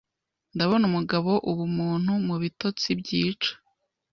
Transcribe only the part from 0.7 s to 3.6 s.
Umugabo Ubumuntu Mubitotsi Byica